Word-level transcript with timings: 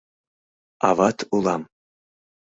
Ават 0.89 1.17
улам... 1.35 1.63